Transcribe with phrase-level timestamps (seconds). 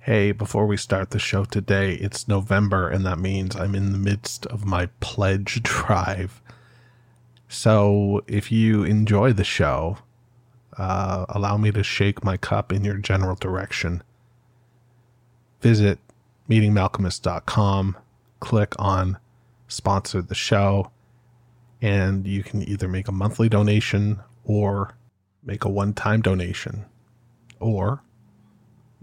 [0.00, 3.98] Hey, before we start the show today, it's November, and that means I'm in the
[3.98, 6.40] midst of my pledge drive.
[7.48, 9.98] So if you enjoy the show,
[10.78, 14.02] uh, allow me to shake my cup in your general direction.
[15.60, 15.98] Visit
[16.48, 17.96] meetingmalkmus.com,
[18.40, 19.18] click on
[19.68, 20.90] sponsor the show,
[21.82, 24.96] and you can either make a monthly donation or
[25.42, 26.84] make a one time donation
[27.60, 28.02] or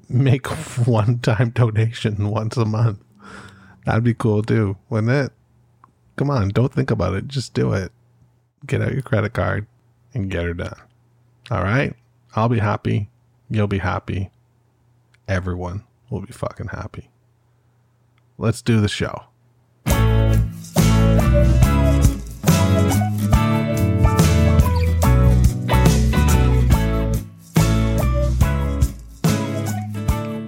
[0.09, 0.47] make
[0.87, 2.99] one time donation once a month.
[3.85, 5.31] That'd be cool too, wouldn't it?
[6.15, 7.27] Come on, don't think about it.
[7.27, 7.91] Just do it.
[8.65, 9.67] Get out your credit card
[10.13, 10.75] and get her done.
[11.51, 11.95] All right?
[12.35, 13.09] I'll be happy.
[13.49, 14.31] You'll be happy.
[15.27, 17.09] Everyone will be fucking happy.
[18.37, 19.25] Let's do the show.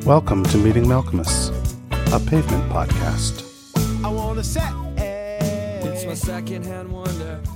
[0.06, 1.50] Welcome to Meeting Malkmus,
[2.14, 3.42] a pavement podcast.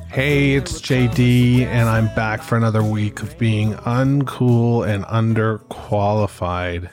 [0.08, 6.90] Hey, it's JD, and I'm back for another week of being uncool and underqualified.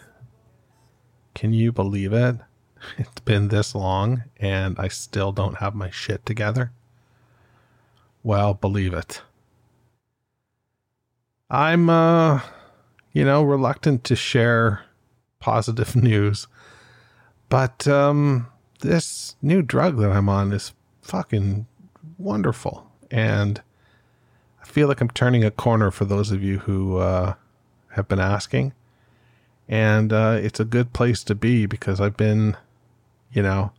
[1.35, 2.37] Can you believe it?
[2.99, 6.73] It's been this long, and I still don't have my shit together.
[8.23, 9.23] Well, believe it.
[11.49, 12.43] I'm, uh,
[13.15, 14.86] you know, reluctant to share
[15.47, 16.49] positive news.
[17.49, 18.49] But um,
[18.81, 21.67] this new drug that I'm on is fucking
[22.19, 22.91] wonderful.
[23.13, 23.63] And
[24.61, 27.35] I feel like I'm turning a corner for those of you who uh,
[27.91, 28.73] have been asking.
[29.69, 32.57] And uh, it's a good place to be because I've been,
[33.33, 33.71] you know,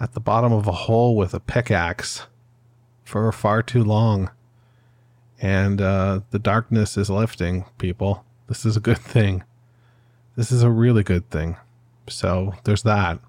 [0.00, 2.26] at the bottom of a hole with a pickaxe
[3.04, 4.32] for far too long.
[5.40, 8.24] And uh, the darkness is lifting, people.
[8.48, 9.44] This is a good thing.
[10.36, 11.56] This is a really good thing.
[12.08, 13.20] So there's that.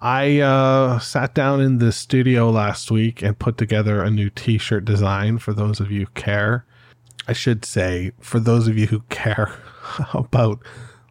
[0.00, 4.56] I uh, sat down in the studio last week and put together a new t
[4.56, 6.64] shirt design for those of you who care.
[7.28, 9.52] I should say, for those of you who care
[10.14, 10.60] about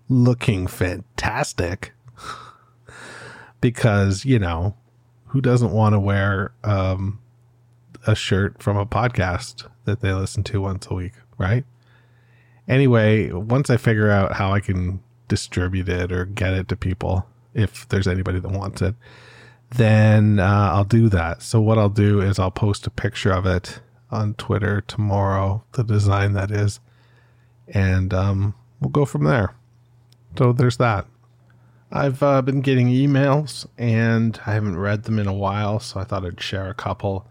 [0.10, 1.94] looking fantastic,
[3.62, 4.76] because, you know,
[5.28, 7.20] who doesn't want to wear um,
[8.08, 11.64] a shirt from a podcast that they listen to once a week, right?
[12.70, 17.26] Anyway, once I figure out how I can distribute it or get it to people,
[17.56, 18.94] if there's anybody that wants it,
[19.76, 21.42] then uh, I'll do that.
[21.42, 23.80] So, what I'll do is I'll post a picture of it
[24.12, 26.80] on Twitter tomorrow, the design that is,
[27.68, 29.56] and um, we'll go from there.
[30.38, 31.08] So, there's that.
[31.92, 36.04] I've uh, been getting emails and I haven't read them in a while, so I
[36.04, 37.28] thought I'd share a couple.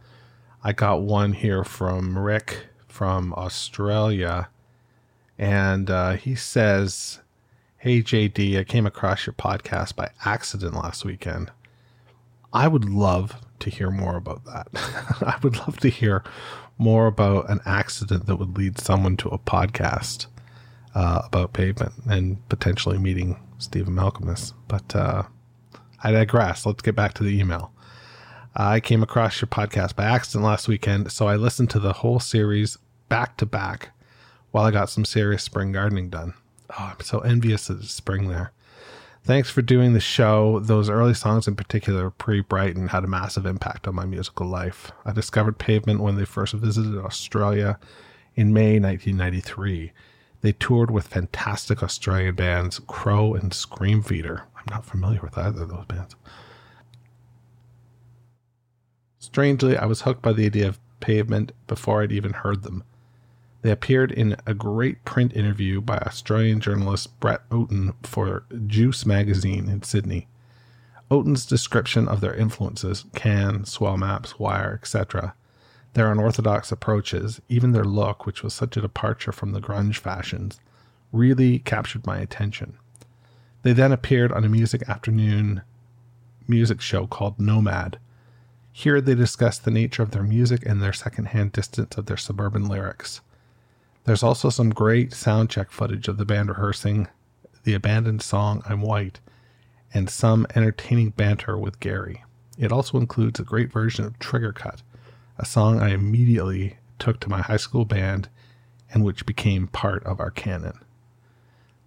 [0.64, 4.48] I got one here from Rick from Australia
[5.38, 7.20] and uh, he says,
[7.78, 11.52] Hey, JD, I came across your podcast by accident last weekend.
[12.52, 14.66] I would love to hear more about that.
[15.22, 16.24] I would love to hear
[16.76, 20.26] more about an accident that would lead someone to a podcast
[20.94, 24.54] uh, about pavement and potentially meeting Stephen Malkmus.
[24.66, 25.22] But uh,
[26.02, 26.66] I digress.
[26.66, 27.72] Let's get back to the email.
[28.56, 32.18] I came across your podcast by accident last weekend, so I listened to the whole
[32.18, 32.76] series
[33.08, 33.90] back to back
[34.50, 36.34] while I got some serious spring gardening done.
[36.70, 38.52] Oh, I'm so envious of the spring there.
[39.24, 40.58] Thanks for doing the show.
[40.60, 44.92] Those early songs in particular, Pre Brighton, had a massive impact on my musical life.
[45.04, 47.78] I discovered Pavement when they first visited Australia
[48.36, 49.92] in May 1993.
[50.40, 54.42] They toured with fantastic Australian bands Crow and Screamfeeder.
[54.56, 56.14] I'm not familiar with either of those bands.
[59.18, 62.84] Strangely, I was hooked by the idea of Pavement before I'd even heard them.
[63.62, 69.68] They appeared in a great print interview by Australian journalist Brett Otten for Juice magazine
[69.68, 70.28] in Sydney.
[71.10, 75.34] Otten's description of their influences, Can, Swell Maps, Wire, etc.,
[75.94, 80.60] their unorthodox approaches, even their look, which was such a departure from the grunge fashions,
[81.12, 82.74] really captured my attention.
[83.62, 85.62] They then appeared on a music afternoon
[86.46, 87.98] music show called Nomad.
[88.72, 92.68] Here they discussed the nature of their music and their secondhand distance of their suburban
[92.68, 93.20] lyrics.
[94.08, 97.08] There's also some great sound check footage of the band rehearsing
[97.64, 99.20] the abandoned song I'm White
[99.92, 102.24] and some entertaining banter with Gary.
[102.56, 104.80] It also includes a great version of Trigger Cut,
[105.36, 108.30] a song I immediately took to my high school band
[108.94, 110.78] and which became part of our canon.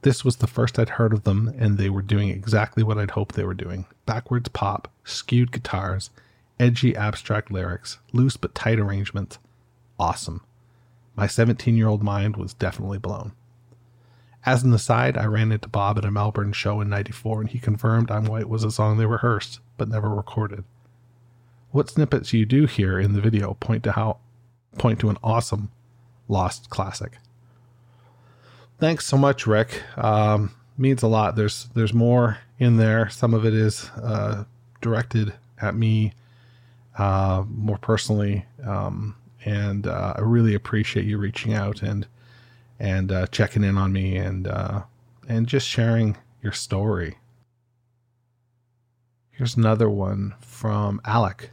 [0.04, 3.10] This was the first I'd heard of them, and they were doing exactly what I'd
[3.10, 6.12] hoped they were doing backwards pop, skewed guitars,
[6.60, 9.40] edgy abstract lyrics, loose but tight arrangements.
[9.98, 10.42] Awesome.
[11.22, 13.34] My 17 year old mind was definitely blown.
[14.44, 17.60] As an aside, I ran into Bob at a Melbourne show in 94 and he
[17.60, 20.64] confirmed I'm White was a song they rehearsed but never recorded.
[21.70, 24.18] What snippets you do hear in the video point to how
[24.80, 25.70] point to an awesome
[26.28, 27.20] lost classic.
[28.80, 29.84] Thanks so much, Rick.
[29.98, 31.36] Um, means a lot.
[31.36, 33.10] There's there's more in there.
[33.10, 34.46] Some of it is uh,
[34.82, 36.14] directed at me
[36.98, 39.16] uh, more personally, um,
[39.46, 42.08] and uh, I really appreciate you reaching out and
[42.80, 44.84] and uh, checking in on me and uh,
[45.28, 47.18] and just sharing your story.
[49.32, 51.52] Here's another one from Alec.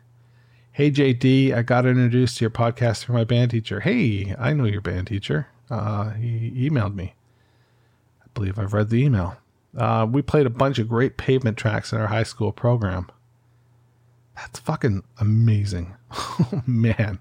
[0.73, 3.81] Hey JD, I got introduced to your podcast through my band teacher.
[3.81, 5.49] Hey, I know your band teacher.
[5.71, 7.15] Uh, he emailed me.
[8.23, 9.37] I believe I've read the email.
[9.77, 13.09] Uh, we played a bunch of great pavement tracks in our high school program.
[14.37, 15.95] That's fucking amazing.
[16.13, 17.19] oh, man.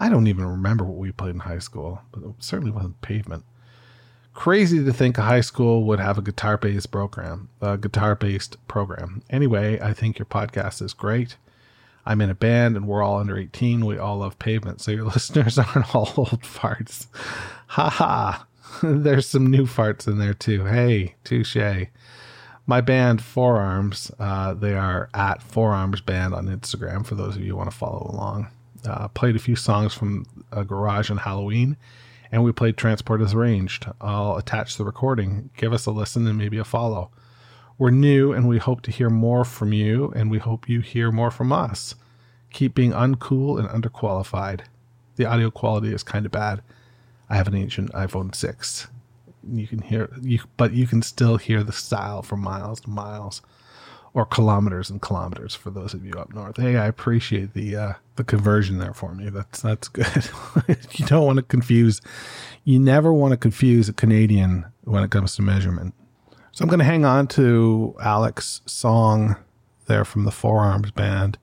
[0.00, 3.44] I don't even remember what we played in high school, but it certainly wasn't pavement.
[4.32, 8.56] Crazy to think a high school would have a guitar based program, a guitar based
[8.68, 9.22] program.
[9.28, 11.36] Anyway, I think your podcast is great.
[12.06, 13.84] I'm in a band and we're all under 18.
[13.84, 17.08] We all love pavement, so your listeners aren't all old farts.
[17.68, 18.46] Ha ha.
[18.82, 20.64] There's some new farts in there too.
[20.64, 21.56] Hey, touche.
[22.66, 27.52] My band, Forearms, uh, they are at Forearms Band on Instagram for those of you
[27.52, 28.48] who want to follow along.
[28.86, 31.76] Uh, played a few songs from a garage on Halloween,
[32.30, 33.86] and we played Transport Is Arranged.
[34.00, 35.50] I'll attach the recording.
[35.56, 37.10] Give us a listen and maybe a follow.
[37.76, 41.10] We're new, and we hope to hear more from you, and we hope you hear
[41.10, 41.94] more from us.
[42.50, 44.62] Keep being uncool and underqualified.
[45.16, 46.62] The audio quality is kind of bad.
[47.28, 48.88] I have an ancient iPhone 6.
[49.50, 53.40] You can hear you but you can still hear the style for miles and miles
[54.14, 56.56] or kilometers and kilometers for those of you up north.
[56.56, 59.30] Hey, I appreciate the uh, the conversion there for me.
[59.30, 60.28] That's that's good.
[60.92, 62.00] you don't want to confuse.
[62.64, 65.94] You never want to confuse a Canadian when it comes to measurement.
[66.52, 69.36] So I'm going to hang on to Alex's song
[69.86, 71.38] there from the Forearms Band,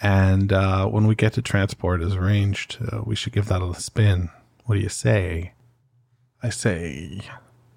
[0.00, 3.74] and uh, when we get to Transport Is Arranged, uh, we should give that a
[3.74, 4.30] spin.
[4.64, 5.54] What do you say?
[6.42, 7.20] I say,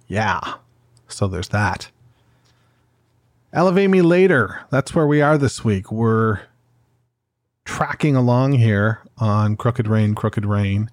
[0.08, 0.56] yeah.
[1.08, 1.90] So there's that.
[3.54, 4.62] Elevate Me Later.
[4.70, 5.92] That's where we are this week.
[5.92, 6.40] We're
[7.66, 10.90] tracking along here on Crooked Rain, Crooked Rain.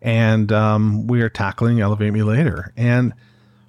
[0.00, 2.72] And um, we are tackling Elevate Me Later.
[2.76, 3.12] And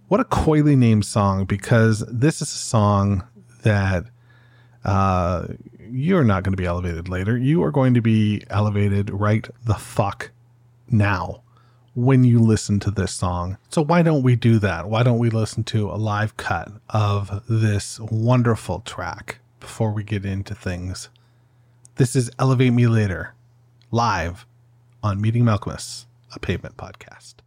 [0.09, 3.23] what a coyly named song because this is a song
[3.63, 4.05] that
[4.85, 5.47] uh,
[5.79, 7.35] you're not going to be elevated later.
[7.35, 10.29] You are going to be elevated right the fuck
[10.89, 11.42] now
[11.95, 13.57] when you listen to this song.
[13.69, 14.89] So why don't we do that?
[14.89, 20.25] Why don't we listen to a live cut of this wonderful track before we get
[20.25, 21.09] into things?
[21.95, 23.35] This is Elevate Me Later,
[23.91, 24.47] live
[25.03, 27.42] on Meeting Malkmus, a pavement podcast.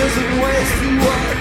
[0.00, 1.39] Fortresses and ways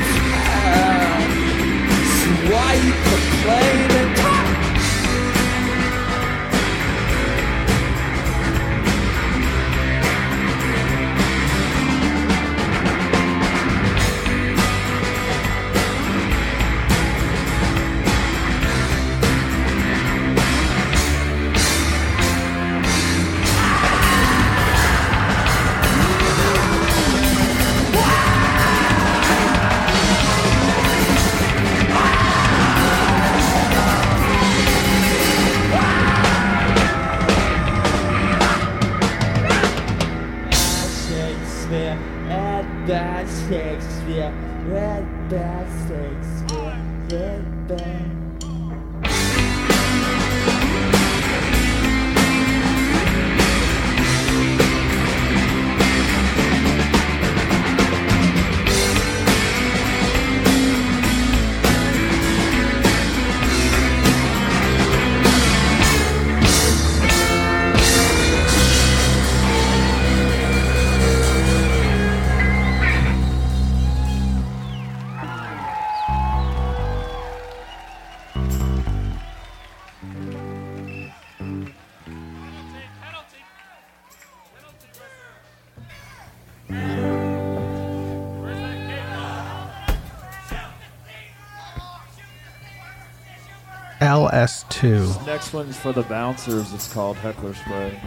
[94.29, 95.25] LS2.
[95.25, 96.71] Next one's for the bouncers.
[96.73, 97.99] It's called Heckler Spray.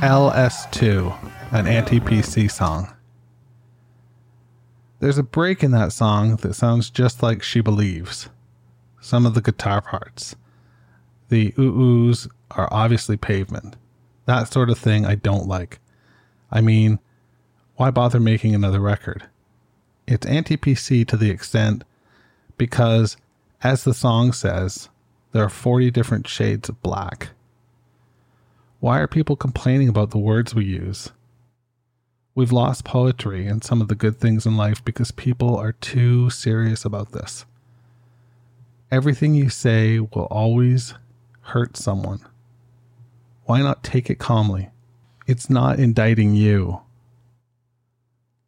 [0.00, 2.94] LS2, an anti PC song.
[5.00, 8.30] There's a break in that song that sounds just like She Believes.
[9.00, 10.34] Some of the guitar parts.
[11.28, 13.76] The ooh oohs are obviously pavement.
[14.24, 15.78] That sort of thing I don't like.
[16.50, 17.00] I mean,
[17.76, 19.28] why bother making another record?
[20.06, 21.84] It's anti PC to the extent
[22.56, 23.16] because,
[23.62, 24.88] as the song says,
[25.32, 27.30] there are 40 different shades of black.
[28.80, 31.10] Why are people complaining about the words we use?
[32.34, 36.30] We've lost poetry and some of the good things in life because people are too
[36.30, 37.44] serious about this.
[38.90, 40.94] Everything you say will always
[41.40, 42.20] hurt someone.
[43.44, 44.70] Why not take it calmly?
[45.26, 46.82] It's not indicting you.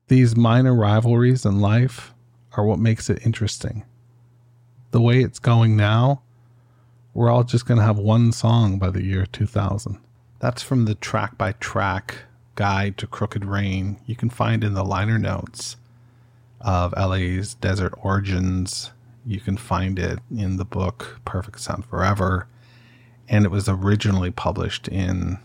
[0.09, 2.13] These minor rivalries in life
[2.57, 3.85] are what makes it interesting.
[4.91, 6.23] The way it's going now,
[7.15, 9.99] we're all just going to have one song by the year 2000.
[10.41, 12.17] That's from the track by track
[12.57, 13.99] guide to Crooked Rain.
[14.05, 15.77] You can find in the liner notes
[16.61, 18.91] of LA's Desert Origins.
[19.25, 22.49] You can find it in the book Perfect Sound Forever.
[23.29, 25.39] And it was originally published in,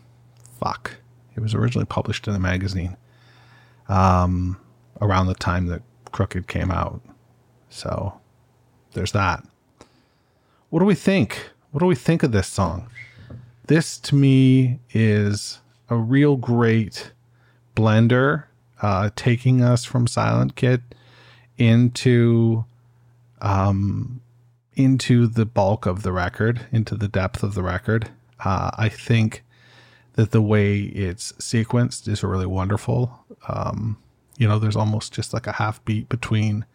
[0.60, 0.98] fuck,
[1.36, 2.98] it was originally published in a magazine
[3.88, 4.60] um,
[5.00, 7.02] around the time that Crooked came out.
[7.70, 8.20] So
[8.94, 9.46] there's that.
[10.72, 11.52] What do we think?
[11.72, 12.90] What do we think of this song?
[13.68, 17.12] This to me is a real great
[17.76, 18.46] blender,
[18.82, 20.82] uh, taking us from Silent Kid
[21.60, 22.66] into
[23.42, 24.22] um,
[24.74, 28.10] into the bulk of the record, into the depth of the record.
[28.44, 29.44] Uh, I think
[30.14, 33.26] that the way it's sequenced is really wonderful.
[33.48, 33.98] Um,
[34.38, 36.66] you know, there's almost just like a half beat between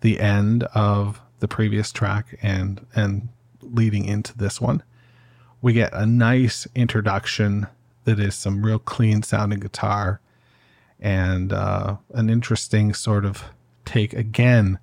[0.00, 3.28] the end of the previous track and and
[3.62, 4.82] leading into this one.
[5.60, 7.66] We get a nice introduction
[8.04, 10.20] that is some real clean sounding guitar
[11.00, 13.44] and uh, an interesting sort of
[13.84, 14.78] take again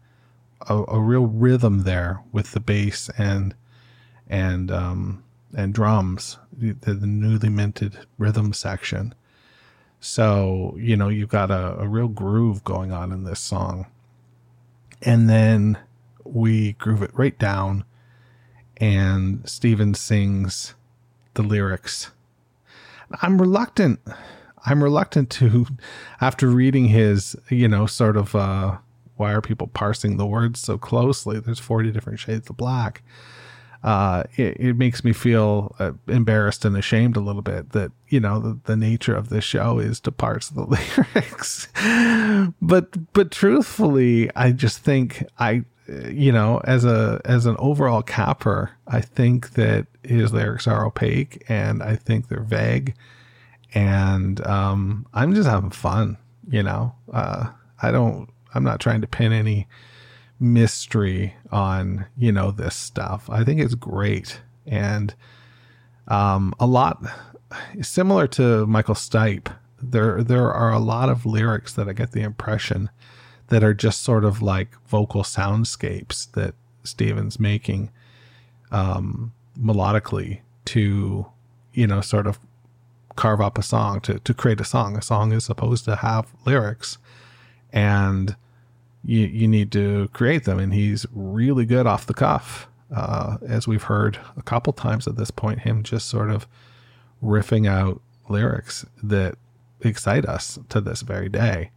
[0.68, 3.56] a, a real rhythm there with the bass and
[4.28, 5.24] and um,
[5.56, 9.16] and drums the, the newly minted rhythm section
[10.02, 13.86] so you know you've got a, a real groove going on in this song
[15.02, 15.78] and then
[16.26, 17.84] we groove it right down
[18.80, 20.74] and Stephen sings
[21.34, 22.12] the lyrics.
[23.22, 24.00] I'm reluctant.
[24.66, 25.66] I'm reluctant to,
[26.22, 28.78] after reading his, you know, sort of, uh,
[29.18, 31.40] why are people parsing the words so closely?
[31.40, 33.04] There's 40 different shades of black.
[33.82, 38.20] Uh, it, it makes me feel uh, embarrassed and ashamed a little bit that, you
[38.20, 40.64] know, the, the nature of this show is to parse the
[41.16, 41.68] lyrics.
[42.62, 45.64] but, but truthfully, I just think I,
[46.10, 51.44] you know, as a as an overall capper, I think that his lyrics are opaque
[51.50, 52.96] and I think they're vague,
[53.74, 56.18] and um, I'm just having fun.
[56.50, 57.50] You know, uh,
[57.82, 58.30] I don't.
[58.54, 59.68] I'm not trying to pin any
[60.40, 63.30] mystery on you know this stuff.
[63.30, 65.14] I think it's great and
[66.08, 67.04] um, a lot
[67.82, 69.54] similar to Michael Stipe.
[69.82, 72.90] There there are a lot of lyrics that I get the impression
[73.50, 77.92] that are just sort of like vocal soundscapes that Stephen's making
[78.72, 81.26] um, melodically to,
[81.74, 82.40] you know, sort of
[83.16, 84.96] carve up a song, to, to create a song.
[84.96, 86.98] A song is supposed to have lyrics
[87.74, 88.36] and
[89.04, 90.60] you, you need to create them.
[90.60, 92.68] And he's really good off the cuff.
[92.96, 96.48] Uh, as we've heard a couple times at this point, him just sort of
[97.24, 99.36] riffing out lyrics that
[99.82, 101.72] excite us to this very day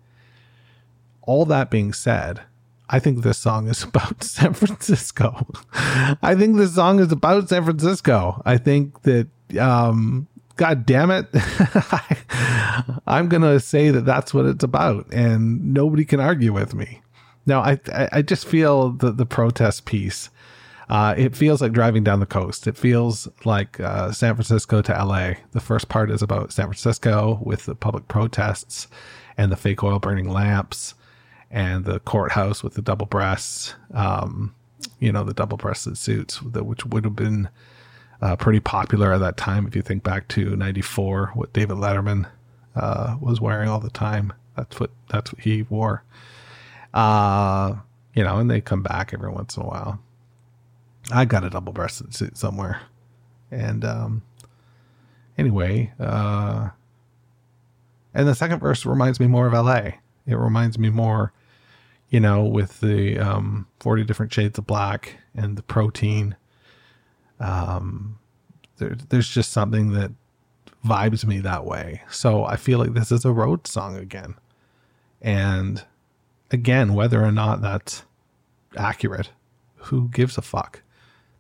[1.23, 2.43] all that being said,
[2.89, 5.47] I think this song is about San Francisco.
[6.23, 8.43] I think this song is about San Francisco.
[8.45, 11.27] I think that um, God damn it.
[13.07, 17.01] I'm going to say that that's what it's about and nobody can argue with me.
[17.45, 20.31] Now, I, I I just feel the, the protest piece.
[20.89, 22.67] Uh, it feels like driving down the coast.
[22.67, 25.35] It feels like uh, San Francisco to LA.
[25.53, 28.89] The first part is about San Francisco with the public protests
[29.37, 30.95] and the fake oil burning lamps
[31.53, 34.55] and the courthouse with the double breasts, um,
[34.99, 37.49] you know, the double breasted suits, which would have been
[38.23, 39.67] uh, pretty popular at that time.
[39.67, 42.29] If you think back to '94, what David Letterman
[42.75, 46.03] uh, was wearing all the time, that's what that's what he wore.
[46.95, 47.77] Uh,
[48.15, 50.01] you know, and they come back every once in a while.
[51.13, 52.81] I got a double breasted suit somewhere,
[53.51, 54.23] and um,
[55.37, 56.71] anyway, uh,
[58.15, 59.93] and the second verse reminds me more of LA.
[60.27, 61.33] It reminds me more,
[62.13, 66.37] you know, with the um, 40 different shades of black and the protein.
[67.41, 68.19] Um,
[68.77, 70.13] there, there's just something that
[70.87, 72.03] vibes me that way.
[72.11, 74.35] So I feel like this is a road song again.
[75.23, 75.83] And
[76.51, 78.03] again, whether or not that's
[78.77, 79.31] accurate,
[79.77, 80.83] who gives a fuck?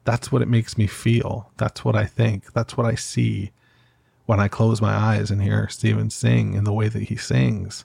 [0.04, 1.50] That's what it makes me feel.
[1.58, 2.54] That's what I think.
[2.54, 3.52] That's what I see
[4.24, 7.84] when I close my eyes and hear Stephen sing in the way that he sings.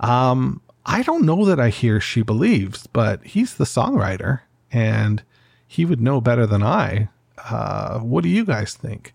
[0.00, 4.40] Um, I don't know that I hear She Believes, but he's the songwriter
[4.72, 5.22] and
[5.66, 7.10] he would know better than I.
[7.36, 9.14] Uh, what do you guys think?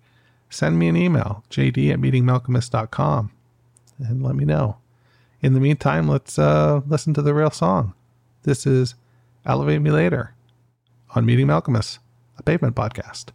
[0.52, 3.32] Send me an email, jd at meetingmalkmus.com,
[3.98, 4.78] and let me know.
[5.42, 7.96] In the meantime, let's uh, listen to the real song.
[8.44, 8.94] This is
[9.44, 10.36] Elevate Me Later
[11.16, 11.98] on Meeting Malkmus,
[12.38, 13.30] a pavement podcast.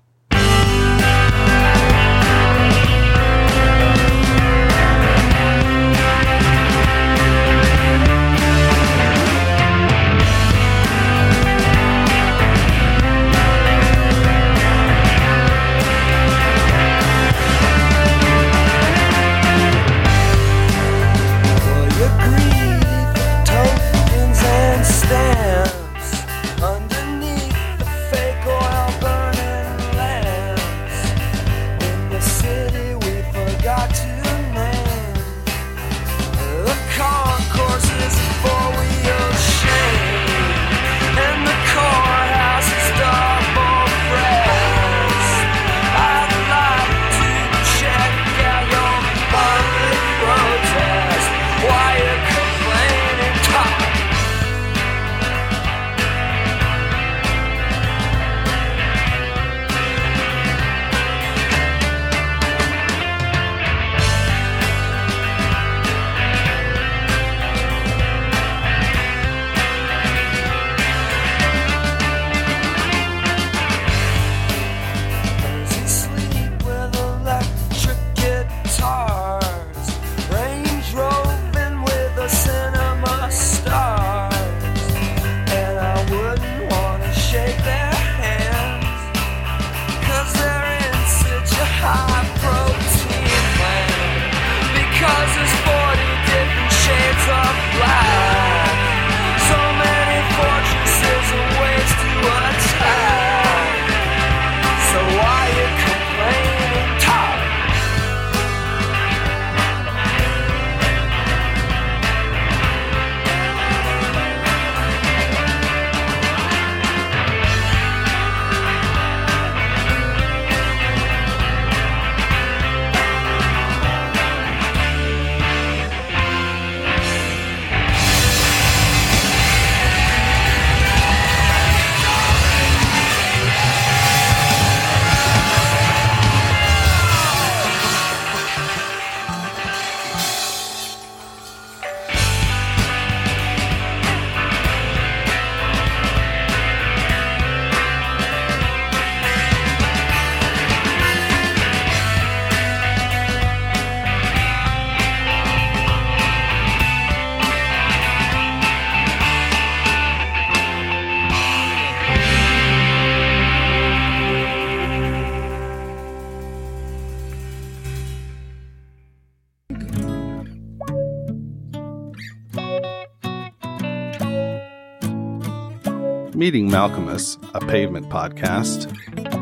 [176.38, 178.86] Meeting Malkmus, a pavement podcast,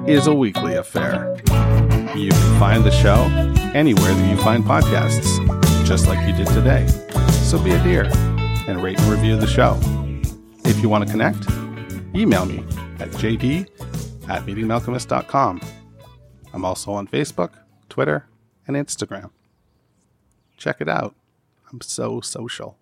[0.09, 1.37] is a weekly affair.
[2.17, 3.25] You can find the show
[3.75, 5.37] anywhere that you find podcasts,
[5.85, 6.87] just like you did today.
[7.45, 8.05] So be a dear
[8.67, 9.79] and rate and review the show.
[10.65, 11.47] If you want to connect,
[12.15, 12.61] email me
[12.99, 13.69] at jd
[14.31, 15.61] at meetingmalkmus.com.
[16.55, 17.51] I'm also on Facebook,
[17.91, 18.27] Twitter,
[18.67, 19.33] and Instagram.
[20.57, 21.15] Check it out.
[21.71, 22.79] I'm so social.